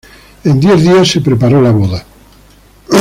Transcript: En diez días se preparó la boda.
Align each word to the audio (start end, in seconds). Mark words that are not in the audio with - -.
En 0.45 0.59
diez 0.59 0.81
días 0.81 1.07
se 1.09 1.21
preparó 1.21 1.61
la 1.61 1.69
boda. 1.69 2.03